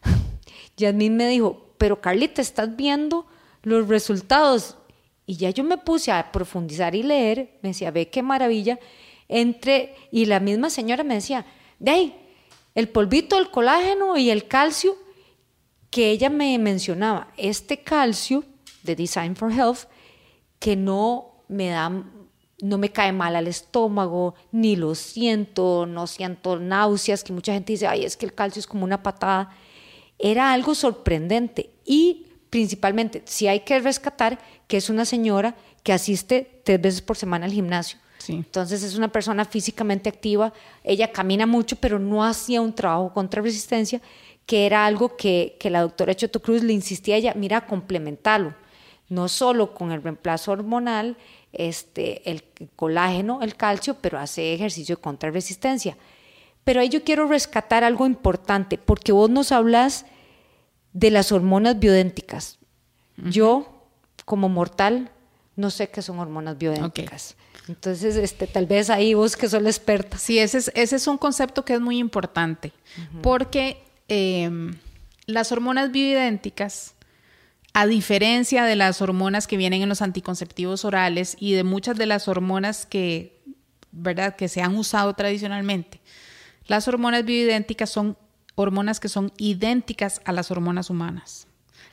Yasmín 0.76 1.16
me 1.16 1.26
dijo, 1.26 1.74
pero 1.78 2.00
Carlita, 2.00 2.40
estás 2.40 2.76
viendo 2.76 3.26
los 3.62 3.88
resultados. 3.88 4.76
Y 5.26 5.36
ya 5.36 5.50
yo 5.50 5.64
me 5.64 5.78
puse 5.78 6.12
a 6.12 6.32
profundizar 6.32 6.94
y 6.94 7.02
leer, 7.02 7.58
me 7.62 7.70
decía, 7.70 7.90
ve 7.90 8.10
qué 8.10 8.22
maravilla. 8.22 8.78
Entre, 9.28 9.94
y 10.10 10.26
la 10.26 10.40
misma 10.40 10.68
señora 10.68 11.04
me 11.04 11.14
decía, 11.14 11.46
de 11.78 11.90
ahí, 11.90 12.16
el 12.74 12.88
polvito, 12.88 13.38
el 13.38 13.50
colágeno 13.50 14.16
y 14.16 14.30
el 14.30 14.48
calcio 14.48 14.96
que 15.90 16.10
ella 16.10 16.30
me 16.30 16.58
mencionaba, 16.58 17.32
este 17.36 17.82
calcio 17.82 18.44
de 18.82 18.96
Design 18.96 19.36
for 19.36 19.52
Health, 19.52 19.88
que 20.58 20.74
no 20.74 21.44
me 21.48 21.68
da, 21.68 21.90
no 22.62 22.78
me 22.78 22.90
cae 22.90 23.12
mal 23.12 23.36
al 23.36 23.46
estómago, 23.46 24.34
ni 24.52 24.74
lo 24.74 24.94
siento, 24.94 25.84
no 25.86 26.06
siento 26.06 26.58
náuseas, 26.58 27.22
que 27.22 27.34
mucha 27.34 27.52
gente 27.52 27.74
dice, 27.74 27.86
ay, 27.86 28.04
es 28.04 28.16
que 28.16 28.24
el 28.24 28.34
calcio 28.34 28.60
es 28.60 28.66
como 28.66 28.84
una 28.84 29.02
patada. 29.02 29.50
Era 30.18 30.52
algo 30.52 30.74
sorprendente 30.74 31.74
y 31.84 32.26
principalmente, 32.52 33.22
si 33.24 33.48
hay 33.48 33.60
que 33.60 33.80
rescatar 33.80 34.38
que 34.68 34.76
es 34.76 34.90
una 34.90 35.06
señora 35.06 35.56
que 35.82 35.94
asiste 35.94 36.60
tres 36.64 36.82
veces 36.82 37.00
por 37.00 37.16
semana 37.16 37.46
al 37.46 37.52
gimnasio. 37.52 37.98
Entonces 38.28 38.82
es 38.82 38.94
una 38.94 39.08
persona 39.08 39.46
físicamente 39.46 40.10
activa, 40.10 40.52
ella 40.84 41.10
camina 41.10 41.46
mucho, 41.46 41.76
pero 41.76 41.98
no 41.98 42.22
hacía 42.22 42.60
un 42.60 42.74
trabajo 42.74 43.10
contra 43.14 43.40
resistencia, 43.40 44.02
que 44.44 44.66
era 44.66 44.84
algo 44.84 45.16
que, 45.16 45.56
que 45.58 45.70
la 45.70 45.80
doctora 45.80 46.14
Choto 46.14 46.42
Cruz 46.42 46.62
le 46.62 46.74
insistía 46.74 47.14
a 47.14 47.18
ella, 47.18 47.32
mira, 47.34 47.66
complementarlo, 47.66 48.54
no 49.08 49.28
solo 49.28 49.72
con 49.72 49.90
el 49.90 50.02
reemplazo 50.02 50.52
hormonal, 50.52 51.16
este, 51.54 52.30
el 52.30 52.44
colágeno, 52.76 53.40
el 53.40 53.56
calcio, 53.56 53.96
pero 54.02 54.18
hace 54.18 54.52
ejercicio 54.52 55.00
contra 55.00 55.30
resistencia. 55.30 55.96
Pero 56.64 56.82
ahí 56.82 56.90
yo 56.90 57.02
quiero 57.02 57.26
rescatar 57.26 57.82
algo 57.82 58.04
importante, 58.04 58.76
porque 58.76 59.10
vos 59.10 59.30
nos 59.30 59.52
hablas 59.52 60.04
de 60.92 61.10
las 61.10 61.32
hormonas 61.32 61.78
bioidénticas. 61.78 62.58
Yo, 63.16 63.86
como 64.24 64.48
mortal, 64.48 65.10
no 65.56 65.70
sé 65.70 65.88
qué 65.88 66.02
son 66.02 66.18
hormonas 66.18 66.58
bioidénticas. 66.58 67.36
Entonces, 67.68 68.16
este, 68.16 68.46
tal 68.46 68.66
vez 68.66 68.90
ahí 68.90 69.14
vos 69.14 69.36
que 69.36 69.48
sos 69.48 69.62
la 69.62 69.68
experta. 69.68 70.18
Sí, 70.18 70.38
ese 70.38 70.58
es, 70.58 70.72
ese 70.74 70.96
es 70.96 71.06
un 71.06 71.18
concepto 71.18 71.64
que 71.64 71.74
es 71.74 71.80
muy 71.80 71.98
importante, 71.98 72.72
porque 73.22 73.82
em, 74.08 74.74
las 75.26 75.52
hormonas 75.52 75.92
bioidénticas, 75.92 76.94
a 77.74 77.86
diferencia 77.86 78.64
de 78.64 78.76
las 78.76 79.00
hormonas 79.00 79.46
que 79.46 79.56
vienen 79.56 79.82
en 79.82 79.88
los 79.88 80.02
anticonceptivos 80.02 80.84
orales 80.84 81.36
y 81.38 81.52
de 81.52 81.64
muchas 81.64 81.96
de 81.96 82.06
las 82.06 82.28
hormonas 82.28 82.84
que, 82.84 83.40
¿verdad? 83.92 84.36
que 84.36 84.48
se 84.48 84.60
han 84.60 84.76
usado 84.76 85.14
tradicionalmente, 85.14 86.00
las 86.66 86.88
hormonas 86.88 87.24
bioidénticas 87.24 87.90
son 87.90 88.16
hormonas 88.54 89.00
que 89.00 89.08
son 89.08 89.32
idénticas 89.36 90.20
a 90.24 90.32
las 90.32 90.50
hormonas 90.50 90.90
humanas. 90.90 91.46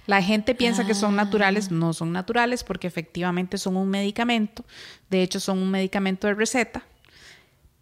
La 0.06 0.24
gente 0.24 0.56
piensa 0.56 0.88
que 0.88 0.96
son 0.96 1.16
naturales, 1.16 1.68
ah. 1.68 1.74
no 1.74 1.94
son 1.94 2.12
naturales 2.12 2.64
porque 2.64 2.88
efectivamente 2.88 3.58
son 3.58 3.78
un 3.78 3.90
medicamento, 3.90 4.66
de 5.10 5.22
hecho 5.22 5.40
son 5.40 5.60
un 5.60 5.70
medicamento 5.70 6.28
de 6.28 6.34
receta, 6.34 6.84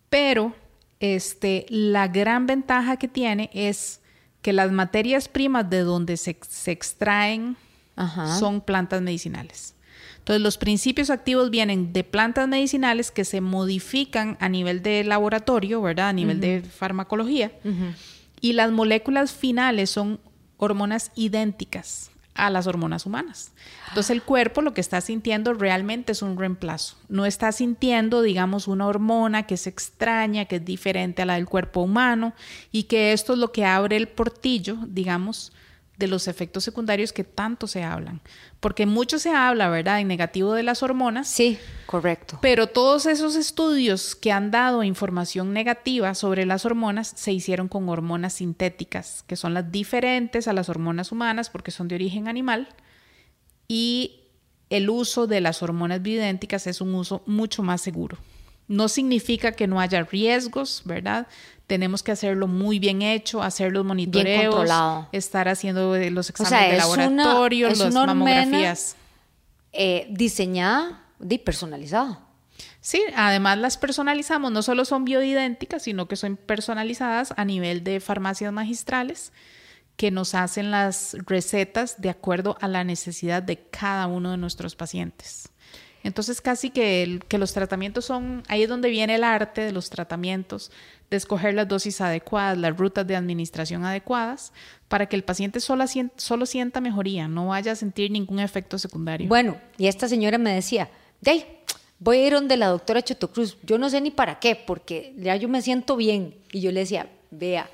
pero 0.09 0.53
este, 0.99 1.65
la 1.69 2.07
gran 2.07 2.45
ventaja 2.45 2.97
que 2.97 3.07
tiene 3.07 3.49
es 3.53 4.01
que 4.41 4.53
las 4.53 4.71
materias 4.71 5.27
primas 5.27 5.69
de 5.69 5.81
donde 5.81 6.17
se, 6.17 6.37
extraen 6.65 7.55
son 8.39 8.61
plantas 8.61 9.01
medicinales. 9.01 9.73
Entonces, 10.19 10.41
los 10.41 10.57
principios 10.57 11.09
activos 11.09 11.49
vienen 11.49 11.93
de 11.93 12.03
plantas 12.03 12.47
medicinales 12.47 13.11
que 13.11 13.23
se 13.23 13.39
modifican 13.39 14.37
a 14.41 14.49
nivel 14.49 14.83
de 14.83 15.05
laboratorio, 15.05 15.81
¿verdad? 15.81 16.09
A 16.09 16.13
nivel 16.13 16.41
de 16.41 16.61
farmacología. 16.61 17.51
Y 18.41 18.53
las 18.53 18.71
moléculas 18.71 19.31
finales 19.31 19.89
son 19.89 20.19
hormonas 20.57 21.11
idénticas 21.15 22.11
a 22.37 22.49
las 22.49 22.67
hormonas 22.67 23.05
humanas. 23.05 23.51
Entonces 23.89 24.11
el 24.11 24.21
cuerpo 24.21 24.61
lo 24.61 24.73
que 24.73 24.81
está 24.81 25.01
sintiendo 25.01 25.53
realmente 25.53 26.11
es 26.11 26.21
un 26.21 26.37
reemplazo. 26.37 26.95
No 27.09 27.25
está 27.25 27.51
sintiendo, 27.51 28.21
digamos, 28.21 28.67
una 28.67 28.85
hormona 28.85 29.43
que 29.43 29.55
es 29.55 29.67
extraña, 29.67 30.45
que 30.45 30.57
es 30.57 30.65
diferente 30.65 31.23
a 31.23 31.25
la 31.25 31.33
del 31.33 31.47
cuerpo 31.47 31.81
humano 31.81 32.33
y 32.71 32.83
que 32.83 33.11
esto 33.11 33.33
es 33.33 33.39
lo 33.39 33.51
que 33.51 33.65
abre 33.65 33.97
el 33.97 34.07
portillo, 34.07 34.77
digamos, 34.87 35.51
de 35.97 36.07
los 36.07 36.27
efectos 36.27 36.63
secundarios 36.63 37.11
que 37.11 37.23
tanto 37.23 37.67
se 37.67 37.83
hablan. 37.83 38.21
Porque 38.59 38.85
mucho 38.85 39.19
se 39.19 39.31
habla, 39.31 39.69
¿verdad?, 39.69 39.99
en 39.99 40.07
negativo 40.07 40.53
de 40.53 40.63
las 40.63 40.83
hormonas. 40.83 41.27
Sí, 41.27 41.57
correcto. 41.87 42.39
Pero 42.41 42.67
todos 42.67 43.05
esos 43.07 43.35
estudios 43.35 44.15
que 44.15 44.31
han 44.31 44.51
dado 44.51 44.83
información 44.83 45.53
negativa 45.53 46.13
sobre 46.13 46.45
las 46.45 46.65
hormonas 46.65 47.13
se 47.15 47.33
hicieron 47.33 47.67
con 47.67 47.89
hormonas 47.89 48.33
sintéticas, 48.33 49.23
que 49.27 49.35
son 49.35 49.53
las 49.53 49.71
diferentes 49.71 50.47
a 50.47 50.53
las 50.53 50.69
hormonas 50.69 51.11
humanas 51.11 51.49
porque 51.49 51.71
son 51.71 51.87
de 51.87 51.95
origen 51.95 52.27
animal. 52.27 52.69
Y 53.67 54.21
el 54.69 54.89
uso 54.89 55.27
de 55.27 55.41
las 55.41 55.63
hormonas 55.63 56.01
bioidénticas 56.01 56.67
es 56.67 56.79
un 56.79 56.93
uso 56.93 57.23
mucho 57.25 57.63
más 57.63 57.81
seguro. 57.81 58.17
No 58.67 58.89
significa 58.89 59.53
que 59.53 59.67
no 59.67 59.79
haya 59.79 60.03
riesgos, 60.03 60.81
¿verdad? 60.85 61.27
Tenemos 61.67 62.03
que 62.03 62.11
hacerlo 62.11 62.47
muy 62.47 62.79
bien 62.79 63.01
hecho, 63.01 63.41
hacer 63.41 63.71
los 63.71 63.85
monitoreos, 63.85 64.69
estar 65.11 65.47
haciendo 65.49 65.95
eh, 65.95 66.11
los 66.11 66.29
exámenes 66.29 66.71
de 66.71 66.77
laboratorio, 66.77 67.69
las 67.69 67.93
mamografías. 67.93 68.95
Eh, 69.73 70.07
diseñada 70.09 71.03
y 71.29 71.37
personalizada. 71.39 72.21
Sí, 72.79 73.03
además 73.15 73.57
las 73.57 73.77
personalizamos, 73.77 74.51
no 74.51 74.61
solo 74.61 74.85
son 74.85 75.03
bioidénticas, 75.03 75.83
sino 75.83 76.07
que 76.07 76.15
son 76.15 76.37
personalizadas 76.37 77.33
a 77.35 77.43
nivel 77.43 77.83
de 77.83 77.99
farmacias 77.99 78.53
magistrales 78.53 79.33
que 79.97 80.11
nos 80.11 80.35
hacen 80.35 80.71
las 80.71 81.17
recetas 81.25 81.99
de 81.99 82.09
acuerdo 82.09 82.55
a 82.61 82.67
la 82.67 82.83
necesidad 82.83 83.43
de 83.43 83.57
cada 83.57 84.07
uno 84.07 84.31
de 84.31 84.37
nuestros 84.37 84.75
pacientes. 84.75 85.49
Entonces 86.03 86.41
casi 86.41 86.69
que, 86.69 87.19
los 87.31 87.53
tratamientos 87.53 88.05
son, 88.05 88.43
ahí 88.47 88.63
es 88.63 88.69
donde 88.69 88.89
viene 88.89 89.15
el 89.15 89.23
arte 89.23 89.61
de 89.61 89.71
los 89.71 89.89
tratamientos, 89.89 90.71
de 91.09 91.17
escoger 91.17 91.53
las 91.53 91.67
dosis 91.67 92.01
adecuadas, 92.01 92.57
las 92.57 92.77
rutas 92.77 93.05
de 93.05 93.15
administración 93.15 93.85
adecuadas, 93.85 94.53
para 94.87 95.07
que 95.07 95.15
el 95.15 95.23
paciente 95.23 95.59
solo, 95.59 95.85
solo 96.15 96.45
sienta 96.45 96.81
mejoría, 96.81 97.27
no 97.27 97.47
vaya 97.47 97.73
a 97.73 97.75
sentir 97.75 98.11
ningún 98.11 98.39
efecto 98.39 98.77
secundario. 98.77 99.27
Bueno, 99.27 99.57
y 99.77 99.87
esta 99.87 100.07
señora 100.07 100.37
me 100.37 100.53
decía, 100.53 100.89
de 101.21 101.45
voy 101.99 102.17
a 102.17 102.27
ir 102.27 102.33
donde 102.33 102.57
la 102.57 102.67
doctora 102.67 103.01
Chotocruz, 103.01 103.57
yo 103.63 103.77
no 103.77 103.89
sé 103.89 104.01
ni 104.01 104.11
para 104.11 104.39
qué, 104.39 104.55
porque 104.55 105.13
ya 105.17 105.35
yo 105.35 105.49
me 105.49 105.61
siento 105.61 105.95
bien. 105.95 106.35
Y 106.51 106.61
yo 106.61 106.71
le 106.71 106.81
decía, 106.81 107.09
vea, 107.31 107.69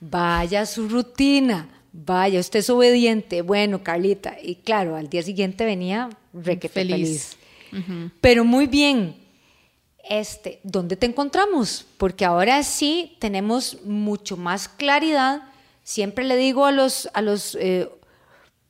vaya 0.00 0.62
a 0.62 0.66
su 0.66 0.88
rutina, 0.88 1.68
vaya, 2.04 2.40
usted 2.40 2.60
es 2.60 2.70
obediente, 2.70 3.42
bueno, 3.42 3.82
Carlita. 3.82 4.36
Y 4.42 4.56
claro, 4.56 4.96
al 4.96 5.08
día 5.08 5.22
siguiente 5.22 5.64
venía 5.64 6.10
requete 6.32 6.68
feliz. 6.68 7.36
feliz. 7.70 8.12
Pero 8.20 8.44
muy 8.44 8.66
bien, 8.66 9.16
este, 10.08 10.60
¿dónde 10.62 10.96
te 10.96 11.06
encontramos? 11.06 11.84
Porque 11.98 12.24
ahora 12.24 12.62
sí 12.62 13.16
tenemos 13.18 13.82
mucho 13.84 14.36
más 14.36 14.68
claridad. 14.68 15.42
Siempre 15.82 16.24
le 16.24 16.36
digo 16.36 16.64
a 16.64 16.72
los, 16.72 17.08
a 17.12 17.22
los 17.22 17.56
eh, 17.60 17.88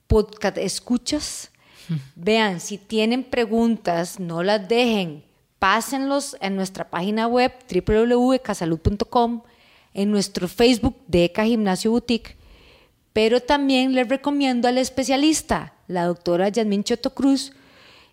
podcast 0.07 0.59
escuchas, 0.59 1.51
vean, 2.15 2.61
si 2.61 2.79
tienen 2.79 3.25
preguntas, 3.25 4.19
no 4.19 4.43
las 4.43 4.69
dejen, 4.69 5.25
pásenlos 5.59 6.37
en 6.41 6.57
nuestra 6.57 6.89
página 6.91 7.27
web 7.27 7.53
www.casalud.com, 7.71 9.43
en 9.95 10.11
nuestro 10.11 10.49
Facebook 10.49 10.97
de 11.07 11.25
ECA 11.25 11.45
Gimnasio 11.45 11.91
Boutique, 11.91 12.36
pero 13.17 13.41
también 13.41 13.95
les 13.95 14.07
recomiendo 14.07 14.69
al 14.69 14.77
especialista, 14.77 15.73
la 15.89 16.05
doctora 16.05 16.51
Yasmin 16.51 16.85
Choto 16.85 17.15
Cruz, 17.15 17.55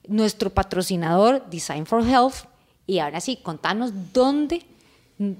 nuestro 0.07 0.49
patrocinador 0.49 1.45
Design 1.49 1.85
for 1.85 2.07
Health, 2.07 2.45
y 2.87 2.99
ahora 2.99 3.19
sí, 3.19 3.37
contanos 3.43 3.91
dónde 4.13 4.65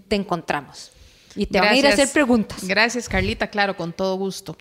te 0.09 0.17
encontramos. 0.17 0.91
Y 1.37 1.45
te 1.45 1.59
voy 1.59 1.67
a 1.69 1.75
ir 1.77 1.87
a 1.87 1.91
hacer 1.91 2.11
preguntas. 2.11 2.67
Gracias, 2.67 3.07
Carlita. 3.07 3.47
Claro, 3.47 3.77
con 3.77 3.93
todo 3.93 4.17
gusto. 4.17 4.57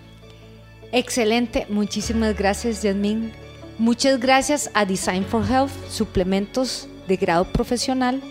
Excelente, 0.91 1.65
muchísimas 1.69 2.37
gracias, 2.37 2.83
Yasmin. 2.83 3.33
Muchas 3.77 4.19
gracias 4.19 4.69
a 4.73 4.85
Design 4.85 5.25
for 5.25 5.45
Health, 5.45 5.71
suplementos 5.89 6.87
de 7.07 7.17
grado 7.17 7.51
profesional, 7.51 8.21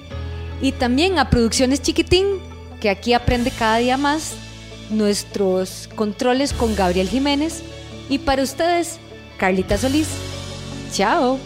y 0.62 0.72
también 0.72 1.18
a 1.18 1.28
Producciones 1.28 1.82
Chiquitín, 1.82 2.38
que 2.80 2.88
aquí 2.88 3.12
aprende 3.12 3.50
cada 3.50 3.76
día 3.76 3.98
más, 3.98 4.34
nuestros 4.96 5.88
controles 5.94 6.52
con 6.52 6.74
Gabriel 6.74 7.08
Jiménez, 7.08 7.62
y 8.08 8.18
para 8.18 8.42
ustedes, 8.42 8.98
Carlita 9.38 9.78
Solís. 9.78 10.08
Chao. 10.92 11.38